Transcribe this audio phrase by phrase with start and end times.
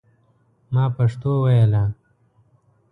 [0.73, 1.83] ما پښتو ویله.